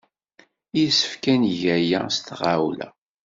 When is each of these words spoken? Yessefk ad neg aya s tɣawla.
Yessefk 0.79 1.23
ad 1.33 1.37
neg 1.41 1.61
aya 1.75 2.01
s 2.15 2.17
tɣawla. 2.19 2.87